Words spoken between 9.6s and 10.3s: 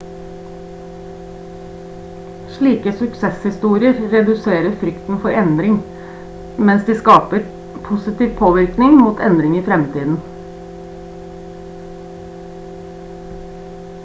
i fremtiden